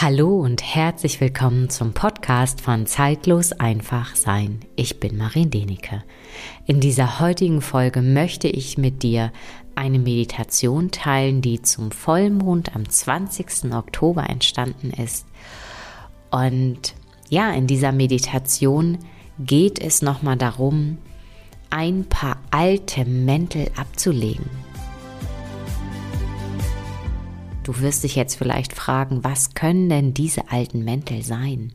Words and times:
Hallo 0.00 0.38
und 0.38 0.62
herzlich 0.62 1.20
willkommen 1.20 1.70
zum 1.70 1.92
Podcast 1.92 2.60
von 2.60 2.86
Zeitlos 2.86 3.50
einfach 3.50 4.14
sein. 4.14 4.60
Ich 4.76 5.00
bin 5.00 5.16
Marin 5.16 5.50
Denike. 5.50 6.04
In 6.66 6.78
dieser 6.78 7.18
heutigen 7.18 7.60
Folge 7.60 8.00
möchte 8.00 8.46
ich 8.46 8.78
mit 8.78 9.02
dir 9.02 9.32
eine 9.74 9.98
Meditation 9.98 10.92
teilen, 10.92 11.42
die 11.42 11.62
zum 11.62 11.90
Vollmond 11.90 12.76
am 12.76 12.88
20. 12.88 13.74
Oktober 13.74 14.30
entstanden 14.30 14.90
ist. 14.90 15.26
Und 16.30 16.94
ja, 17.28 17.50
in 17.50 17.66
dieser 17.66 17.90
Meditation 17.90 18.98
geht 19.40 19.80
es 19.80 20.00
nochmal 20.00 20.36
darum, 20.36 20.98
ein 21.70 22.04
paar 22.04 22.36
alte 22.52 23.04
Mäntel 23.04 23.68
abzulegen 23.76 24.48
Du 27.68 27.80
wirst 27.80 28.02
dich 28.02 28.16
jetzt 28.16 28.36
vielleicht 28.36 28.72
fragen, 28.72 29.24
was 29.24 29.52
können 29.52 29.90
denn 29.90 30.14
diese 30.14 30.50
alten 30.50 30.84
Mäntel 30.84 31.22
sein? 31.22 31.74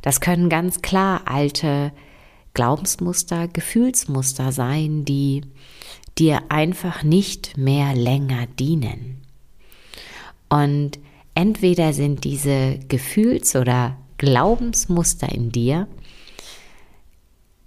Das 0.00 0.22
können 0.22 0.48
ganz 0.48 0.80
klar 0.80 1.24
alte 1.26 1.92
Glaubensmuster, 2.54 3.46
Gefühlsmuster 3.46 4.52
sein, 4.52 5.04
die 5.04 5.42
dir 6.16 6.44
einfach 6.48 7.02
nicht 7.02 7.58
mehr 7.58 7.94
länger 7.94 8.46
dienen. 8.58 9.20
Und 10.48 10.98
entweder 11.34 11.92
sind 11.92 12.24
diese 12.24 12.78
Gefühls- 12.88 13.56
oder 13.56 13.98
Glaubensmuster 14.16 15.30
in 15.30 15.52
dir 15.52 15.88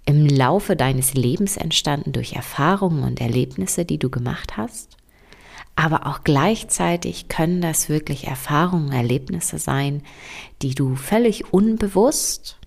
im 0.04 0.26
Laufe 0.26 0.74
deines 0.74 1.14
Lebens 1.14 1.56
entstanden 1.56 2.10
durch 2.10 2.32
Erfahrungen 2.32 3.04
und 3.04 3.20
Erlebnisse, 3.20 3.84
die 3.84 3.98
du 3.98 4.10
gemacht 4.10 4.56
hast, 4.56 4.96
aber 5.76 6.06
auch 6.06 6.22
gleichzeitig 6.24 7.28
können 7.28 7.60
das 7.60 7.88
wirklich 7.88 8.26
Erfahrungen, 8.26 8.92
Erlebnisse 8.92 9.58
sein, 9.58 10.02
die 10.62 10.74
du 10.74 10.94
völlig 10.94 11.52
unbewusst 11.52 12.58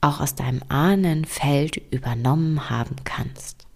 auch 0.00 0.20
aus 0.20 0.36
deinem 0.36 0.62
Ahnenfeld 0.68 1.80
übernommen 1.90 2.70
haben 2.70 2.96
kannst. 3.04 3.66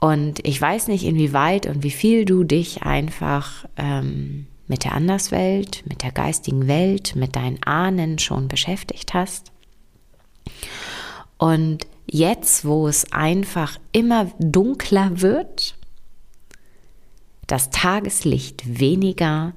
Und 0.00 0.44
ich 0.46 0.60
weiß 0.60 0.88
nicht, 0.88 1.04
inwieweit 1.04 1.66
und 1.66 1.82
wie 1.82 1.90
viel 1.90 2.24
du 2.24 2.44
dich 2.44 2.82
einfach 2.82 3.66
ähm, 3.76 4.46
mit 4.66 4.84
der 4.84 4.94
Anderswelt, 4.94 5.84
mit 5.86 6.02
der 6.02 6.12
geistigen 6.12 6.66
Welt, 6.66 7.14
mit 7.14 7.36
deinen 7.36 7.62
Ahnen 7.62 8.18
schon 8.18 8.48
beschäftigt 8.48 9.14
hast. 9.14 9.52
Und 11.36 11.86
jetzt, 12.06 12.64
wo 12.64 12.88
es 12.88 13.12
einfach 13.12 13.78
immer 13.92 14.30
dunkler 14.38 15.20
wird, 15.20 15.76
das 17.46 17.70
Tageslicht 17.70 18.78
weniger, 18.78 19.52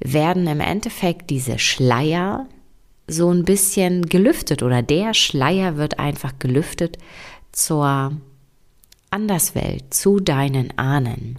werden 0.00 0.46
im 0.46 0.60
Endeffekt 0.60 1.30
diese 1.30 1.58
Schleier 1.58 2.46
so 3.06 3.30
ein 3.30 3.44
bisschen 3.44 4.06
gelüftet 4.06 4.62
oder 4.62 4.82
der 4.82 5.14
Schleier 5.14 5.76
wird 5.76 5.98
einfach 5.98 6.38
gelüftet 6.38 6.98
zur 7.52 8.12
Anderswelt, 9.10 9.92
zu 9.92 10.20
deinen 10.20 10.76
Ahnen. 10.78 11.38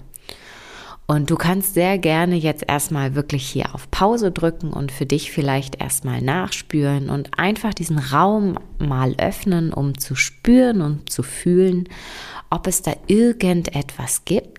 Und 1.07 1.29
du 1.29 1.35
kannst 1.35 1.75
sehr 1.75 1.99
gerne 1.99 2.35
jetzt 2.35 2.63
erstmal 2.67 3.13
wirklich 3.13 3.47
hier 3.47 3.75
auf 3.75 3.91
Pause 3.91 4.31
drücken 4.31 4.71
und 4.71 4.91
für 4.91 5.05
dich 5.05 5.31
vielleicht 5.31 5.79
erstmal 5.79 6.21
nachspüren 6.21 7.09
und 7.09 7.37
einfach 7.37 7.75
diesen 7.75 7.99
Raum 7.99 8.57
mal 8.79 9.13
öffnen, 9.19 9.71
um 9.71 9.99
zu 9.99 10.15
spüren 10.15 10.81
und 10.81 11.11
zu 11.11 11.21
fühlen, 11.21 11.87
ob 12.49 12.65
es 12.65 12.81
da 12.81 12.93
irgendetwas 13.05 14.25
gibt, 14.25 14.54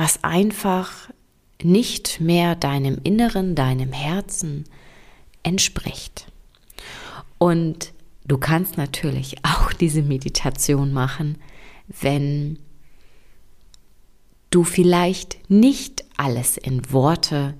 was 0.00 0.24
einfach 0.24 1.10
nicht 1.62 2.22
mehr 2.22 2.54
deinem 2.56 2.96
Inneren, 3.04 3.54
deinem 3.54 3.92
Herzen 3.92 4.64
entspricht. 5.42 6.26
Und 7.36 7.92
du 8.24 8.38
kannst 8.38 8.78
natürlich 8.78 9.36
auch 9.44 9.74
diese 9.74 10.00
Meditation 10.00 10.94
machen, 10.94 11.36
wenn 12.00 12.58
du 14.48 14.64
vielleicht 14.64 15.50
nicht 15.50 16.06
alles 16.16 16.56
in 16.56 16.90
Worte 16.90 17.52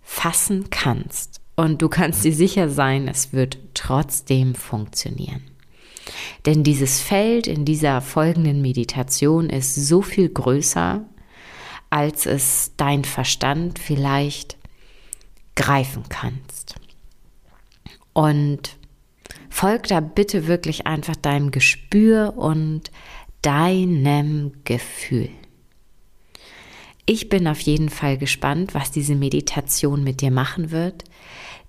fassen 0.00 0.70
kannst. 0.70 1.42
Und 1.56 1.82
du 1.82 1.90
kannst 1.90 2.24
dir 2.24 2.32
sicher 2.32 2.70
sein, 2.70 3.06
es 3.06 3.34
wird 3.34 3.58
trotzdem 3.74 4.54
funktionieren. 4.54 5.42
Denn 6.46 6.64
dieses 6.64 7.02
Feld 7.02 7.46
in 7.46 7.66
dieser 7.66 8.00
folgenden 8.00 8.62
Meditation 8.62 9.50
ist 9.50 9.74
so 9.74 10.00
viel 10.00 10.30
größer 10.30 11.04
als 11.90 12.26
es 12.26 12.72
dein 12.76 13.04
Verstand 13.04 13.78
vielleicht 13.78 14.56
greifen 15.54 16.04
kannst. 16.08 16.76
Und 18.12 18.76
folg 19.50 19.88
da 19.88 20.00
bitte 20.00 20.46
wirklich 20.46 20.86
einfach 20.86 21.16
deinem 21.16 21.50
Gespür 21.50 22.34
und 22.36 22.90
deinem 23.42 24.52
Gefühl. 24.64 25.28
Ich 27.06 27.28
bin 27.28 27.46
auf 27.46 27.60
jeden 27.60 27.88
Fall 27.88 28.18
gespannt, 28.18 28.74
was 28.74 28.90
diese 28.90 29.14
Meditation 29.14 30.02
mit 30.02 30.20
dir 30.20 30.32
machen 30.32 30.72
wird, 30.72 31.04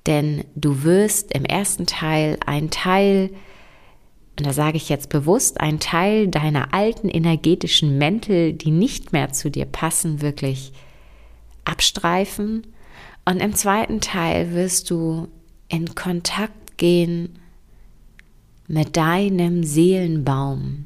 denn 0.08 0.44
du 0.56 0.84
wirst 0.84 1.32
im 1.34 1.46
ersten 1.46 1.86
Teil 1.86 2.40
ein 2.46 2.72
Teil 2.72 3.30
und 4.38 4.46
da 4.46 4.54
sage 4.54 4.78
ich 4.78 4.88
jetzt 4.90 5.10
bewusst, 5.10 5.60
ein 5.60 5.80
Teil 5.80 6.28
deiner 6.28 6.74
alten 6.74 7.10
energetischen 7.10 7.98
Mäntel, 7.98 8.54
die 8.54 8.70
nicht 8.70 9.12
mehr 9.12 9.32
zu 9.32 9.50
dir 9.50 9.66
passen, 9.66 10.22
wirklich 10.22 10.74
abstreifen. 11.66 12.68
Und 13.26 13.42
im 13.42 13.56
zweiten 13.56 14.00
Teil 14.00 14.54
wirst 14.54 14.92
du 14.92 15.28
in 15.70 15.96
Kontakt 15.96 16.78
gehen 16.78 17.40
mit 18.68 18.96
deinem 18.96 19.64
Seelenbaum, 19.64 20.86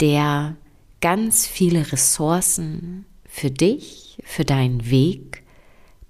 der 0.00 0.56
ganz 1.02 1.46
viele 1.46 1.92
Ressourcen 1.92 3.04
für 3.26 3.50
dich, 3.50 4.18
für 4.24 4.44
deinen 4.44 4.90
Weg 4.90 5.42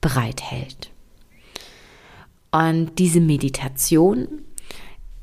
bereithält. 0.00 0.90
Und 2.52 2.98
diese 2.98 3.20
Meditation 3.20 4.42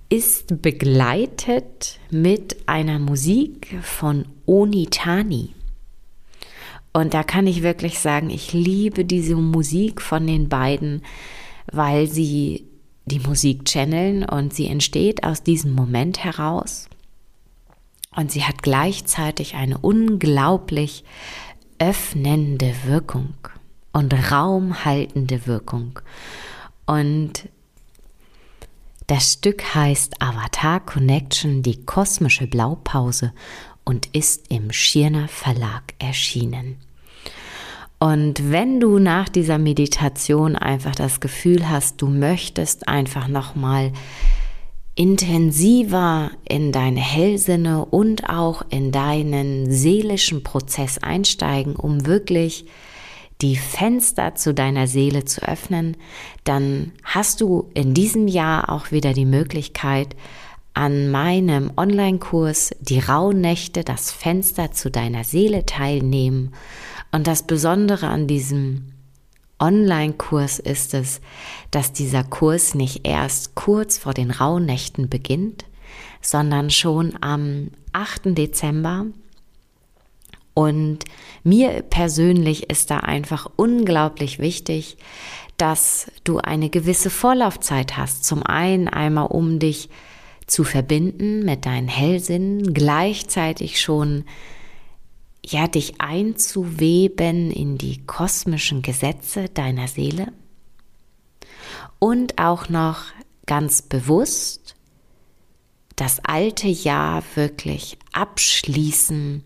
ist 0.09 0.61
begleitet 0.61 1.99
mit 2.09 2.57
einer 2.67 2.97
Musik 2.97 3.77
von 3.83 4.25
Onitani. 4.47 5.53
Und 6.91 7.13
da 7.13 7.23
kann 7.23 7.45
ich 7.45 7.61
wirklich 7.61 7.99
sagen, 7.99 8.31
ich 8.31 8.51
liebe 8.51 9.05
diese 9.05 9.35
Musik 9.35 10.01
von 10.01 10.25
den 10.25 10.49
beiden, 10.49 11.03
weil 11.71 12.07
sie 12.07 12.65
die 13.05 13.19
Musik 13.19 13.65
channeln 13.65 14.23
und 14.23 14.53
sie 14.53 14.67
entsteht 14.67 15.23
aus 15.23 15.43
diesem 15.43 15.73
Moment 15.73 16.23
heraus. 16.23 16.89
Und 18.15 18.31
sie 18.31 18.43
hat 18.43 18.63
gleichzeitig 18.63 19.55
eine 19.55 19.77
unglaublich 19.77 21.03
öffnende 21.77 22.73
Wirkung 22.85 23.35
und 23.93 24.13
raumhaltende 24.31 25.45
Wirkung. 25.45 25.99
Und 26.87 27.49
das 29.09 29.33
Stück 29.33 29.73
heißt 29.73 30.21
Avatar 30.21 30.85
Connection, 30.85 31.63
die 31.63 31.83
kosmische 31.83 32.45
Blaupause 32.45 33.33
und 33.83 34.05
ist 34.15 34.51
im 34.51 34.71
Schirner 34.71 35.27
Verlag 35.27 35.95
erschienen. 35.97 36.77
Und 37.97 38.51
wenn 38.51 38.79
du 38.79 38.99
nach 38.99 39.27
dieser 39.27 39.57
Meditation 39.57 40.55
einfach 40.55 40.93
das 40.93 41.19
Gefühl 41.19 41.67
hast, 41.67 42.03
du 42.03 42.07
möchtest 42.07 42.87
einfach 42.87 43.27
nochmal 43.27 43.93
intensiver 44.93 46.29
in 46.47 46.71
deine 46.71 47.01
Hellsinne 47.01 47.85
und 47.85 48.29
auch 48.29 48.61
in 48.69 48.91
deinen 48.91 49.71
seelischen 49.71 50.43
Prozess 50.43 50.99
einsteigen, 50.99 51.75
um 51.75 52.05
wirklich 52.05 52.67
die 53.41 53.55
Fenster 53.55 54.35
zu 54.35 54.53
deiner 54.53 54.87
Seele 54.87 55.23
zu 55.25 55.41
öffnen, 55.41 55.95
dann 56.43 56.91
hast 57.03 57.41
du 57.41 57.69
in 57.73 57.93
diesem 57.93 58.27
Jahr 58.27 58.69
auch 58.69 58.91
wieder 58.91 59.13
die 59.13 59.25
Möglichkeit, 59.25 60.15
an 60.73 61.09
meinem 61.09 61.71
Online-Kurs 61.75 62.71
Die 62.79 62.99
Rauhnächte, 62.99 63.83
das 63.83 64.11
Fenster 64.11 64.71
zu 64.71 64.91
deiner 64.91 65.23
Seele 65.23 65.65
teilnehmen. 65.65 66.53
Und 67.11 67.27
das 67.27 67.43
Besondere 67.43 68.07
an 68.07 68.27
diesem 68.27 68.93
Online-Kurs 69.59 70.59
ist 70.59 70.93
es, 70.93 71.21
dass 71.71 71.91
dieser 71.91 72.23
Kurs 72.23 72.75
nicht 72.75 73.05
erst 73.05 73.55
kurz 73.55 73.97
vor 73.97 74.13
den 74.13 74.31
Rauhnächten 74.31 75.09
beginnt, 75.09 75.65
sondern 76.21 76.69
schon 76.69 77.17
am 77.21 77.71
8. 77.91 78.37
Dezember 78.37 79.07
und 80.59 81.05
mir 81.45 81.83
persönlich 81.83 82.69
ist 82.69 82.91
da 82.91 82.97
einfach 82.97 83.49
unglaublich 83.55 84.39
wichtig, 84.39 84.97
dass 85.55 86.11
du 86.25 86.39
eine 86.39 86.69
gewisse 86.69 87.09
Vorlaufzeit 87.09 87.95
hast. 87.95 88.25
Zum 88.25 88.43
einen 88.43 88.89
einmal, 88.89 89.27
um 89.27 89.59
dich 89.59 89.87
zu 90.47 90.65
verbinden 90.65 91.45
mit 91.45 91.65
deinen 91.65 91.87
Hellsinnen, 91.87 92.73
gleichzeitig 92.73 93.79
schon 93.79 94.25
ja, 95.45 95.65
dich 95.69 96.01
einzuweben 96.01 97.51
in 97.51 97.77
die 97.77 98.05
kosmischen 98.05 98.81
Gesetze 98.81 99.47
deiner 99.47 99.87
Seele 99.87 100.33
und 101.99 102.37
auch 102.37 102.67
noch 102.67 103.03
ganz 103.45 103.81
bewusst 103.81 104.75
das 105.95 106.19
alte 106.25 106.67
Jahr 106.67 107.23
wirklich 107.35 107.97
abschließen, 108.11 109.45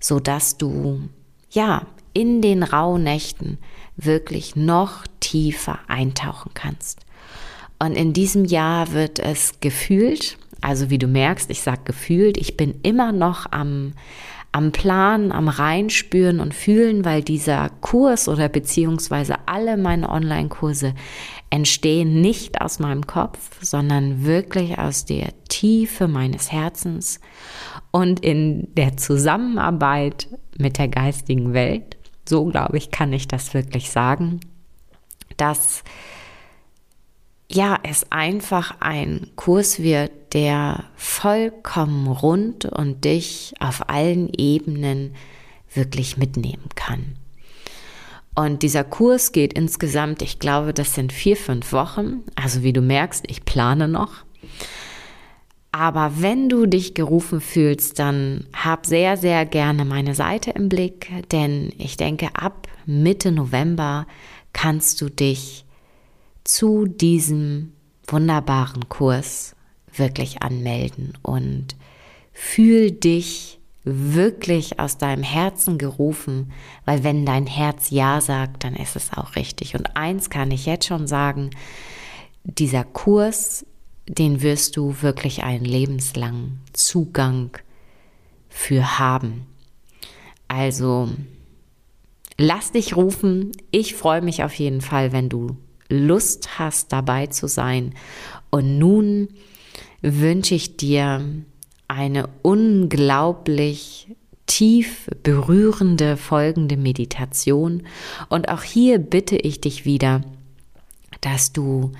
so 0.00 0.18
dass 0.18 0.56
du 0.56 1.08
ja 1.50 1.86
in 2.12 2.42
den 2.42 2.62
Rauhnächten 2.62 3.58
wirklich 3.96 4.56
noch 4.56 5.04
tiefer 5.20 5.78
eintauchen 5.86 6.52
kannst. 6.54 7.00
Und 7.78 7.92
in 7.92 8.12
diesem 8.12 8.44
Jahr 8.44 8.92
wird 8.92 9.18
es 9.18 9.60
gefühlt, 9.60 10.36
also 10.60 10.90
wie 10.90 10.98
du 10.98 11.06
merkst, 11.06 11.50
ich 11.50 11.62
sage 11.62 11.80
gefühlt, 11.84 12.36
ich 12.36 12.56
bin 12.56 12.74
immer 12.82 13.12
noch 13.12 13.50
am, 13.52 13.92
am 14.52 14.72
Plan, 14.72 15.32
am 15.32 15.48
Reinspüren 15.48 16.40
und 16.40 16.54
Fühlen, 16.54 17.04
weil 17.04 17.22
dieser 17.22 17.70
Kurs 17.80 18.28
oder 18.28 18.48
beziehungsweise 18.48 19.36
alle 19.46 19.76
meine 19.76 20.10
Online-Kurse 20.10 20.94
entstehen 21.50 22.20
nicht 22.20 22.60
aus 22.60 22.78
meinem 22.78 23.06
Kopf, 23.06 23.58
sondern 23.60 24.24
wirklich 24.24 24.78
aus 24.78 25.04
der 25.04 25.32
Tiefe 25.48 26.06
meines 26.06 26.52
Herzens 26.52 27.20
und 27.90 28.20
in 28.20 28.72
der 28.74 28.96
Zusammenarbeit 28.96 30.28
mit 30.56 30.78
der 30.78 30.88
geistigen 30.88 31.52
Welt. 31.52 31.96
So 32.28 32.44
glaube 32.44 32.78
ich, 32.78 32.92
kann 32.92 33.12
ich 33.12 33.26
das 33.26 33.52
wirklich 33.52 33.90
sagen, 33.90 34.40
dass 35.36 35.82
ja, 37.52 37.78
es 37.82 38.12
einfach 38.12 38.76
ein 38.78 39.26
Kurs 39.34 39.80
wird, 39.80 40.12
der 40.34 40.84
vollkommen 40.94 42.06
rund 42.06 42.64
und 42.64 43.04
dich 43.04 43.54
auf 43.58 43.88
allen 43.88 44.32
Ebenen 44.32 45.16
wirklich 45.74 46.16
mitnehmen 46.16 46.68
kann. 46.76 47.16
Und 48.40 48.62
dieser 48.62 48.84
Kurs 48.84 49.32
geht 49.32 49.52
insgesamt, 49.52 50.22
ich 50.22 50.38
glaube, 50.38 50.72
das 50.72 50.94
sind 50.94 51.12
vier, 51.12 51.36
fünf 51.36 51.74
Wochen. 51.74 52.22
Also 52.36 52.62
wie 52.62 52.72
du 52.72 52.80
merkst, 52.80 53.26
ich 53.28 53.44
plane 53.44 53.86
noch. 53.86 54.24
Aber 55.72 56.22
wenn 56.22 56.48
du 56.48 56.64
dich 56.64 56.94
gerufen 56.94 57.42
fühlst, 57.42 57.98
dann 57.98 58.46
hab 58.54 58.86
sehr, 58.86 59.18
sehr 59.18 59.44
gerne 59.44 59.84
meine 59.84 60.14
Seite 60.14 60.52
im 60.52 60.70
Blick, 60.70 61.10
denn 61.32 61.70
ich 61.76 61.98
denke, 61.98 62.30
ab 62.32 62.66
Mitte 62.86 63.30
November 63.30 64.06
kannst 64.54 65.02
du 65.02 65.10
dich 65.10 65.66
zu 66.42 66.86
diesem 66.86 67.74
wunderbaren 68.06 68.88
Kurs 68.88 69.54
wirklich 69.94 70.40
anmelden 70.40 71.12
und 71.20 71.76
fühl 72.32 72.90
dich 72.90 73.59
wirklich 73.84 74.78
aus 74.78 74.98
deinem 74.98 75.22
Herzen 75.22 75.78
gerufen, 75.78 76.52
weil 76.84 77.02
wenn 77.02 77.24
dein 77.24 77.46
Herz 77.46 77.90
Ja 77.90 78.20
sagt, 78.20 78.64
dann 78.64 78.76
ist 78.76 78.96
es 78.96 79.12
auch 79.12 79.36
richtig. 79.36 79.74
Und 79.74 79.96
eins 79.96 80.28
kann 80.30 80.50
ich 80.50 80.66
jetzt 80.66 80.86
schon 80.86 81.06
sagen, 81.06 81.50
dieser 82.44 82.84
Kurs, 82.84 83.64
den 84.06 84.42
wirst 84.42 84.76
du 84.76 85.02
wirklich 85.02 85.42
einen 85.42 85.64
lebenslangen 85.64 86.60
Zugang 86.72 87.56
für 88.48 88.98
haben. 88.98 89.46
Also 90.48 91.08
lass 92.36 92.72
dich 92.72 92.96
rufen. 92.96 93.52
Ich 93.70 93.94
freue 93.94 94.20
mich 94.20 94.42
auf 94.42 94.54
jeden 94.54 94.80
Fall, 94.80 95.12
wenn 95.12 95.28
du 95.28 95.56
Lust 95.88 96.58
hast, 96.58 96.92
dabei 96.92 97.28
zu 97.28 97.48
sein. 97.48 97.94
Und 98.50 98.78
nun 98.78 99.28
wünsche 100.02 100.54
ich 100.54 100.76
dir 100.76 101.24
eine 101.90 102.28
unglaublich 102.42 104.08
tief 104.46 105.08
berührende 105.22 106.16
folgende 106.16 106.76
Meditation. 106.76 107.82
Und 108.28 108.48
auch 108.48 108.62
hier 108.62 108.98
bitte 108.98 109.36
ich 109.36 109.60
dich 109.60 109.84
wieder, 109.84 110.22
dass 111.20 111.52
du 111.52 111.92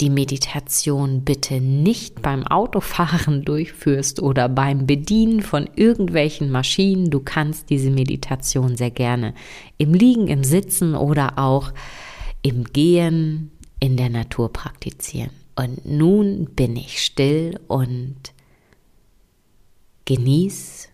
die 0.00 0.10
Meditation 0.10 1.22
bitte 1.22 1.60
nicht 1.60 2.22
beim 2.22 2.44
Autofahren 2.46 3.44
durchführst 3.44 4.20
oder 4.20 4.48
beim 4.48 4.86
Bedienen 4.86 5.42
von 5.42 5.68
irgendwelchen 5.76 6.50
Maschinen. 6.50 7.10
Du 7.10 7.20
kannst 7.20 7.70
diese 7.70 7.90
Meditation 7.90 8.76
sehr 8.76 8.90
gerne 8.90 9.34
im 9.78 9.94
Liegen, 9.94 10.28
im 10.28 10.44
Sitzen 10.44 10.94
oder 10.94 11.38
auch 11.38 11.72
im 12.42 12.64
Gehen 12.64 13.52
in 13.78 13.96
der 13.96 14.10
Natur 14.10 14.52
praktizieren. 14.52 15.30
Und 15.54 15.84
nun 15.84 16.46
bin 16.46 16.76
ich 16.76 17.04
still 17.04 17.60
und 17.68 18.31
genieß 20.04 20.88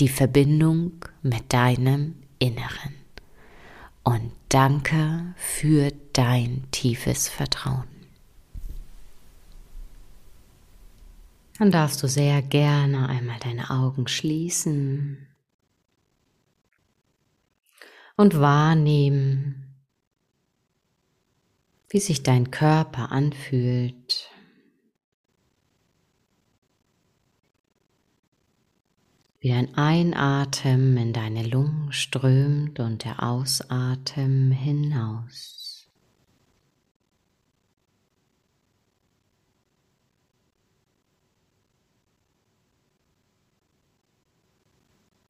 die 0.00 0.08
Verbindung 0.08 1.04
mit 1.22 1.52
deinem 1.52 2.16
Inneren. 2.38 2.94
Und 4.04 4.32
danke 4.48 5.34
für 5.36 5.92
dein 6.12 6.64
tiefes 6.70 7.28
Vertrauen. 7.28 7.88
Dann 11.58 11.70
darfst 11.70 12.02
du 12.02 12.08
sehr 12.08 12.42
gerne 12.42 13.08
einmal 13.08 13.38
deine 13.40 13.70
Augen 13.70 14.08
schließen 14.08 15.26
und 18.16 18.38
wahrnehmen, 18.38 19.74
wie 21.88 22.00
sich 22.00 22.22
dein 22.22 22.50
Körper 22.50 23.10
anfühlt. 23.10 24.30
Wie 29.46 29.52
ein 29.52 29.76
Einatmen 29.76 30.96
in 30.96 31.12
deine 31.12 31.44
Lungen 31.44 31.92
strömt 31.92 32.80
und 32.80 33.04
der 33.04 33.22
Ausatmen 33.22 34.50
hinaus. 34.50 35.88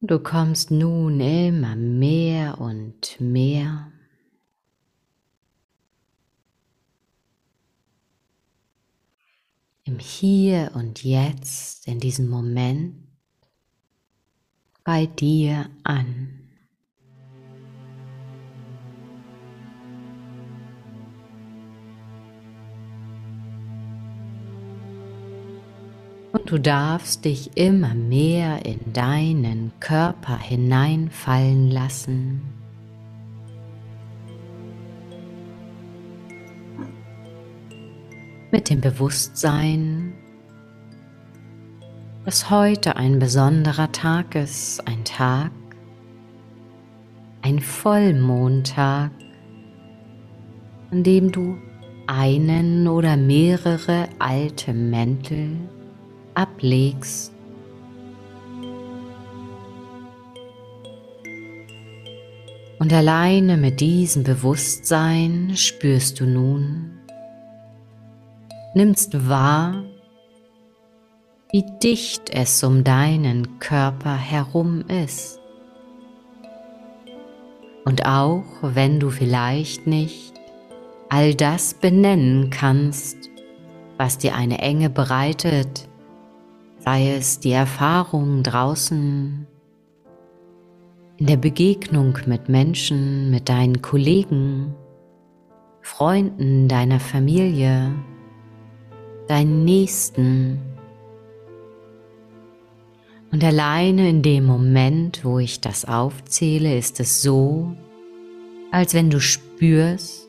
Du 0.01 0.17
kommst 0.17 0.71
nun 0.71 1.19
immer 1.19 1.75
mehr 1.75 2.59
und 2.59 3.21
mehr 3.21 3.91
im 9.83 9.99
Hier 9.99 10.71
und 10.73 11.03
Jetzt, 11.03 11.87
in 11.87 11.99
diesem 11.99 12.27
Moment 12.29 13.07
bei 14.87 15.05
dir 15.05 15.65
an. 15.83 16.29
Und 26.31 26.49
du 26.49 26.57
darfst 26.57 27.25
dich 27.25 27.57
immer 27.57 27.93
mehr 27.95 28.65
in 28.65 28.93
deinen 28.93 29.73
Körper 29.81 30.39
hineinfallen 30.39 31.69
lassen. 31.69 32.53
mit 38.49 38.69
dem 38.69 38.79
Bewusstsein, 38.79 40.13
dass 42.27 42.49
heute 42.49 42.97
ein 42.97 43.19
besonderer 43.19 43.89
Tag 43.93 44.35
ist, 44.35 44.85
ein 44.85 45.05
Tag, 45.05 45.49
ein 47.41 47.61
Vollmondtag, 47.61 49.11
an 50.91 51.03
dem 51.03 51.31
du 51.31 51.57
einen 52.05 52.89
oder 52.89 53.15
mehrere 53.15 54.09
alte 54.19 54.73
Mäntel 54.73 55.55
ablegst. 56.33 57.31
Und 62.79 62.91
alleine 62.91 63.55
mit 63.55 63.79
diesem 63.79 64.25
Bewusstsein 64.25 65.53
spürst 65.55 66.19
du 66.19 66.25
nun, 66.25 66.91
nimmst 68.73 69.29
wahr, 69.29 69.85
wie 71.51 71.65
dicht 71.81 72.29
es 72.29 72.63
um 72.63 72.83
deinen 72.83 73.59
Körper 73.59 74.15
herum 74.15 74.83
ist. 74.87 75.39
Und 77.85 78.05
auch 78.05 78.43
wenn 78.61 78.99
du 78.99 79.09
vielleicht 79.09 79.87
nicht 79.87 80.33
all 81.09 81.33
das 81.33 81.73
benennen 81.73 82.49
kannst, 82.49 83.29
was 83.97 84.17
dir 84.17 84.35
eine 84.35 84.59
Enge 84.59 84.89
bereitet, 84.89 85.87
sei 86.79 87.11
es 87.15 87.39
die 87.39 87.53
Erfahrung 87.53 88.43
draußen, 88.43 89.47
in 91.17 91.25
der 91.25 91.37
Begegnung 91.37 92.17
mit 92.27 92.47
Menschen, 92.47 93.31
mit 93.31 93.49
deinen 93.49 93.81
Kollegen, 93.81 94.75
Freunden, 95.81 96.67
deiner 96.67 96.99
Familie, 96.99 97.91
deinen 99.27 99.65
Nächsten. 99.65 100.66
Und 103.31 103.43
alleine 103.43 104.09
in 104.09 104.21
dem 104.21 104.45
Moment, 104.45 105.23
wo 105.23 105.39
ich 105.39 105.59
das 105.59 105.85
aufzähle, 105.85 106.77
ist 106.77 106.99
es 106.99 107.21
so, 107.21 107.73
als 108.71 108.93
wenn 108.93 109.09
du 109.09 109.19
spürst, 109.19 110.27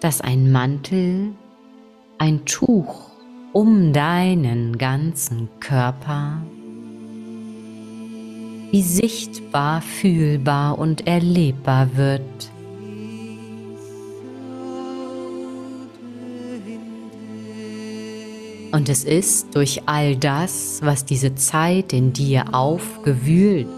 dass 0.00 0.20
ein 0.20 0.50
Mantel, 0.50 1.32
ein 2.18 2.44
Tuch 2.44 3.10
um 3.52 3.92
deinen 3.92 4.78
ganzen 4.78 5.48
Körper 5.60 6.42
wie 8.72 8.82
sichtbar, 8.82 9.82
fühlbar 9.82 10.78
und 10.78 11.06
erlebbar 11.06 11.94
wird. 11.96 12.51
Und 18.72 18.88
es 18.88 19.04
ist 19.04 19.54
durch 19.54 19.82
all 19.84 20.16
das, 20.16 20.80
was 20.82 21.04
diese 21.04 21.34
Zeit 21.34 21.92
in 21.92 22.14
dir 22.14 22.54
aufgewühlt, 22.54 23.68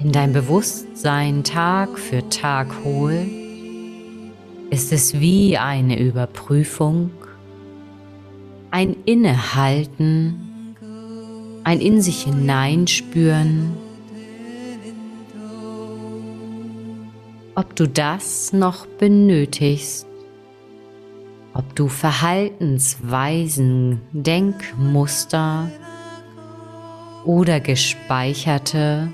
in 0.00 0.12
dein 0.12 0.32
Bewusstsein 0.32 1.44
Tag 1.44 1.98
für 1.98 2.26
Tag 2.30 2.68
holt, 2.84 3.28
ist 4.70 4.92
es 4.94 5.20
wie 5.20 5.58
eine 5.58 6.00
Überprüfung, 6.00 7.10
ein 8.70 8.96
Innehalten, 9.04 10.74
ein 11.62 11.80
in 11.80 12.00
sich 12.00 12.22
hineinspüren, 12.22 13.74
ob 17.54 17.76
du 17.76 17.86
das 17.86 18.54
noch 18.54 18.86
benötigst 18.86 20.06
ob 21.54 21.74
du 21.76 21.88
Verhaltensweisen, 21.88 24.02
Denkmuster 24.12 25.70
oder 27.24 27.60
gespeicherte 27.60 29.08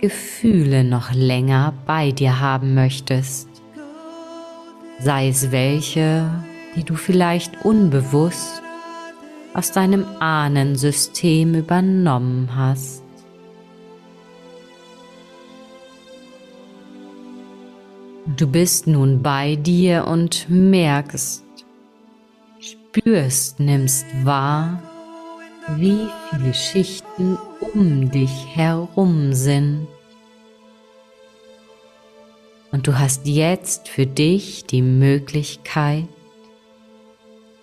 Gefühle 0.00 0.84
noch 0.84 1.12
länger 1.12 1.74
bei 1.86 2.12
dir 2.12 2.40
haben 2.40 2.74
möchtest, 2.74 3.48
sei 5.00 5.28
es 5.28 5.50
welche, 5.50 6.30
die 6.76 6.84
du 6.84 6.94
vielleicht 6.94 7.64
unbewusst 7.64 8.62
aus 9.54 9.72
deinem 9.72 10.04
Ahnensystem 10.20 11.56
übernommen 11.56 12.50
hast. 12.54 13.02
Du 18.38 18.46
bist 18.46 18.86
nun 18.86 19.20
bei 19.20 19.56
dir 19.56 20.06
und 20.06 20.48
merkst, 20.48 21.42
spürst, 22.60 23.58
nimmst 23.58 24.06
wahr, 24.22 24.80
wie 25.76 26.06
viele 26.30 26.54
Schichten 26.54 27.36
um 27.74 28.12
dich 28.12 28.30
herum 28.54 29.32
sind. 29.32 29.88
Und 32.70 32.86
du 32.86 32.96
hast 32.96 33.26
jetzt 33.26 33.88
für 33.88 34.06
dich 34.06 34.66
die 34.66 34.82
Möglichkeit, 34.82 36.06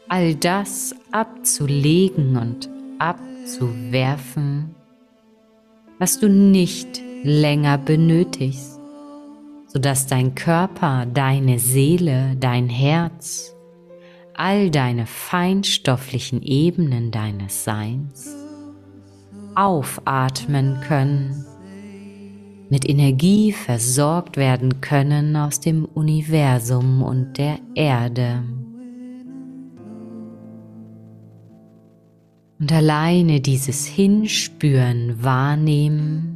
all 0.09 0.35
das 0.35 0.93
abzulegen 1.13 2.35
und 2.35 2.69
abzuwerfen, 2.99 4.75
was 5.99 6.19
du 6.19 6.27
nicht 6.27 7.01
länger 7.23 7.77
benötigst 7.77 8.74
sodass 9.75 10.07
dein 10.07 10.35
Körper, 10.35 11.05
deine 11.05 11.59
Seele, 11.59 12.37
dein 12.39 12.69
Herz, 12.69 13.53
all 14.33 14.69
deine 14.69 15.05
feinstofflichen 15.05 16.41
Ebenen 16.41 17.11
deines 17.11 17.65
Seins 17.65 18.33
aufatmen 19.53 20.79
können, 20.79 21.43
mit 22.69 22.87
Energie 22.87 23.51
versorgt 23.51 24.37
werden 24.37 24.79
können 24.79 25.35
aus 25.35 25.59
dem 25.59 25.83
Universum 25.83 27.03
und 27.03 27.37
der 27.37 27.59
Erde. 27.73 28.43
Und 32.61 32.71
alleine 32.71 33.41
dieses 33.41 33.85
Hinspüren, 33.85 35.21
Wahrnehmen 35.21 36.34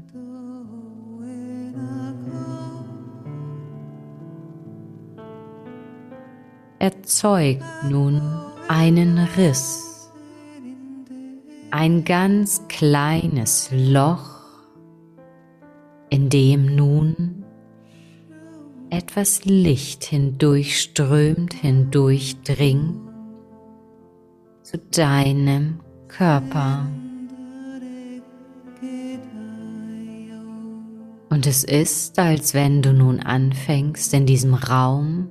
erzeugt 6.80 7.64
nun 7.90 8.22
einen 8.70 9.20
Riss, 9.38 10.10
ein 11.72 12.06
ganz 12.06 12.68
kleines 12.70 13.70
Loch, 13.72 14.40
in 16.10 16.30
dem 16.30 16.76
nun 16.76 17.44
etwas 18.90 19.46
Licht 19.46 20.06
hindurchströmt, 20.06 21.54
hindurchdringt 21.54 23.02
zu 24.64 24.78
deinem 24.78 25.82
Körper. 26.08 26.88
Und 31.30 31.46
es 31.46 31.64
ist, 31.64 32.18
als 32.18 32.56
wenn 32.56 32.82
du 32.82 32.94
nun 32.94 33.20
anfängst, 33.20 34.14
in 34.16 34.26
diesem 34.26 34.56
Raum 34.56 35.30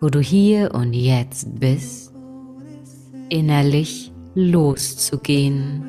wo 0.00 0.08
du 0.08 0.20
hier 0.20 0.74
und 0.74 0.92
jetzt 0.92 1.58
bist, 1.58 2.12
innerlich 3.28 4.12
loszugehen. 4.34 5.82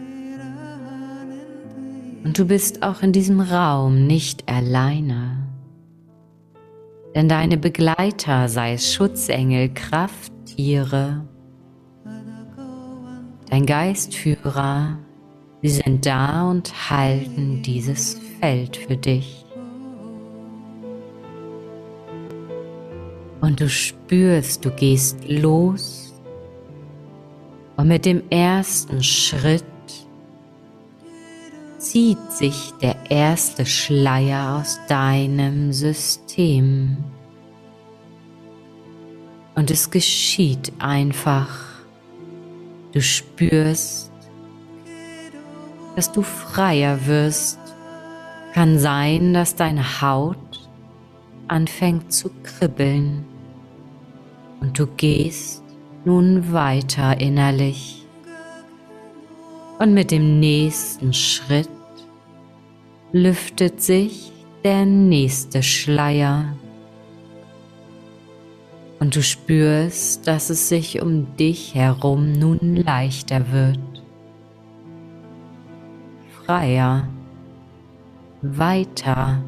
Und 2.24 2.40
du 2.40 2.46
bist 2.46 2.82
auch 2.82 3.02
in 3.02 3.12
diesem 3.12 3.40
Raum 3.40 4.08
nicht 4.08 4.50
alleine. 4.50 5.48
Denn 7.14 7.30
deine 7.30 7.58
Begleiter, 7.58 8.50
sei 8.50 8.74
es 8.74 8.94
Schutzengel, 8.94 9.70
Krafttiere, 9.74 11.26
dein 13.50 13.66
Geistführer, 13.66 14.98
sie 15.62 15.70
sind 15.70 16.06
da 16.06 16.50
und 16.50 16.90
halten 16.90 17.62
dieses 17.62 18.20
Feld 18.40 18.76
für 18.76 18.98
dich. 18.98 19.45
Und 23.46 23.62
du 23.62 23.70
spürst, 23.70 24.66
du 24.66 24.72
gehst 24.72 25.20
los 25.28 26.16
und 27.78 27.88
mit 27.88 28.04
dem 28.04 28.24
ersten 28.32 29.04
Schritt 29.04 29.64
zieht 31.78 32.32
sich 32.32 32.74
der 32.82 32.96
erste 33.08 33.64
Schleier 33.68 34.58
aus 34.58 34.80
deinem 34.88 35.72
System. 35.72 36.98
Und 39.54 39.70
es 39.70 39.92
geschieht 39.92 40.74
einfach. 40.80 41.56
Du 42.94 43.02
spürst, 43.02 44.12
dass 45.96 46.12
du 46.12 46.24
freier 46.24 47.06
wirst. 47.06 47.60
Kann 48.56 48.80
sein, 48.80 49.36
dass 49.36 49.56
deine 49.56 50.02
Haut 50.02 50.68
anfängt 51.48 52.12
zu 52.12 52.32
kribbeln 52.42 53.26
und 54.66 54.80
du 54.80 54.88
gehst 54.88 55.64
nun 56.06 56.52
weiter 56.52 57.22
innerlich. 57.22 58.04
Und 59.78 59.94
mit 59.94 60.10
dem 60.10 60.40
nächsten 60.40 61.14
Schritt 61.14 61.70
lüftet 63.12 63.80
sich 63.80 64.32
der 64.64 64.88
nächste 64.88 65.62
Schleier. 65.62 66.56
Und 69.00 69.16
du 69.16 69.22
spürst, 69.22 70.26
dass 70.26 70.50
es 70.50 70.68
sich 70.68 71.00
um 71.00 71.36
dich 71.38 71.76
herum 71.76 72.32
nun 72.32 72.76
leichter 72.76 73.52
wird. 73.52 73.80
Freier, 76.44 77.08
weiter. 78.42 79.44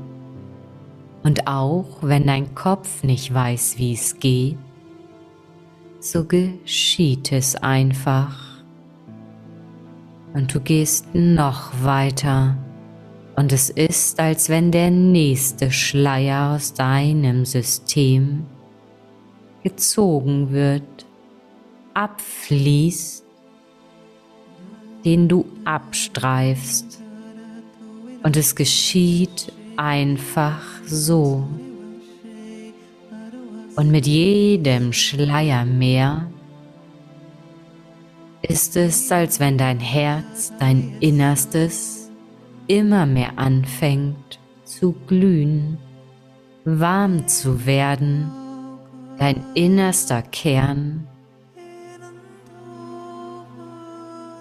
Und 1.24 1.48
auch 1.48 2.04
wenn 2.04 2.28
dein 2.28 2.54
Kopf 2.54 3.02
nicht 3.04 3.34
weiß, 3.34 3.80
wie 3.80 3.94
es 3.94 4.20
geht, 4.20 4.58
so 6.00 6.26
geschieht 6.26 7.32
es 7.32 7.56
einfach. 7.56 8.64
Und 10.34 10.54
du 10.54 10.60
gehst 10.60 11.14
noch 11.14 11.72
weiter 11.84 12.58
und 13.38 13.54
es 13.54 13.70
ist, 13.70 14.20
als 14.20 14.50
wenn 14.50 14.72
der 14.72 14.90
nächste 14.90 15.72
Schleier 15.72 16.56
aus 16.56 16.74
deinem 16.74 17.46
System 17.46 18.46
gezogen 19.64 20.52
wird, 20.52 21.06
abfließt, 21.94 23.24
den 25.06 25.28
du 25.28 25.46
abstreifst. 25.66 27.00
Und 28.24 28.36
es 28.38 28.56
geschieht 28.56 29.52
einfach 29.76 30.62
so. 30.86 31.48
Und 33.78 33.92
mit 33.92 34.08
jedem 34.08 34.92
Schleier 34.92 35.64
mehr 35.64 36.32
ist 38.42 38.76
es, 38.76 39.12
als 39.12 39.40
wenn 39.40 39.60
dein 39.60 39.80
Herz, 39.80 40.52
dein 40.60 40.98
Innerstes 41.00 42.10
immer 42.66 43.06
mehr 43.06 43.38
anfängt 43.38 44.40
zu 44.64 44.96
glühen, 45.06 45.78
warm 46.66 47.28
zu 47.28 47.68
werden, 47.68 48.32
dein 49.20 49.44
innerster 49.54 50.24
Kern 50.24 51.08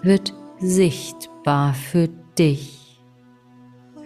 wird 0.00 0.32
sichtbar 0.60 1.74
für 1.74 2.08
dich, 2.38 2.98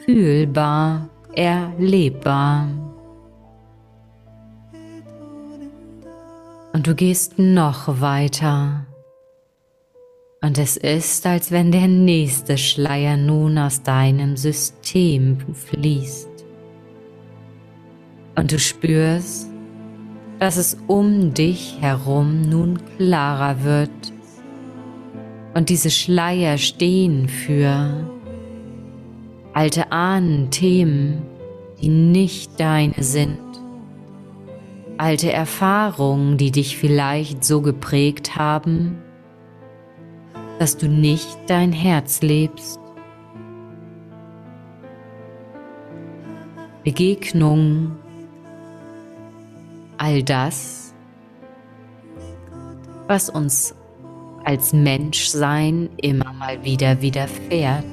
fühlbar, 0.05 1.09
erlebbar. 1.37 2.90
Und 6.73 6.87
du 6.87 6.95
gehst 6.95 7.39
noch 7.39 8.01
weiter. 8.01 8.87
Und 10.41 10.57
es 10.57 10.77
ist, 10.77 11.27
als 11.27 11.51
wenn 11.51 11.73
der 11.73 11.89
nächste 11.89 12.57
Schleier 12.57 13.17
nun 13.17 13.59
aus 13.59 13.83
deinem 13.83 14.37
System 14.37 15.39
fließt. 15.53 16.29
Und 18.37 18.53
du 18.53 18.59
spürst, 18.59 19.49
dass 20.39 20.57
es 20.57 20.79
um 20.87 21.35
dich 21.35 21.79
herum 21.81 22.43
nun 22.49 22.79
klarer 22.97 23.65
wird. 23.65 23.91
Und 25.55 25.69
diese 25.69 25.91
Schleier 25.91 26.57
stehen 26.57 27.29
für 27.29 28.09
alte 29.53 29.91
Ahnen, 29.91 30.51
Themen, 30.51 31.23
die 31.83 31.89
nicht 31.89 32.59
deine 32.61 33.03
sind 33.03 33.50
alte 35.01 35.33
Erfahrungen, 35.33 36.37
die 36.37 36.51
dich 36.51 36.77
vielleicht 36.77 37.43
so 37.43 37.63
geprägt 37.63 38.37
haben, 38.37 38.99
dass 40.59 40.77
du 40.77 40.89
nicht 40.89 41.39
dein 41.47 41.73
Herz 41.73 42.21
lebst. 42.21 42.79
Begegnungen, 46.85 47.97
all 49.97 50.23
das, 50.23 50.93
was 53.07 53.31
uns 53.31 53.75
als 54.45 54.75
Menschsein 54.75 55.89
immer 55.97 56.35
mal 56.35 56.63
wieder 56.63 57.01
widerfährt. 57.01 57.87